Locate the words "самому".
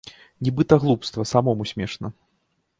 1.35-1.69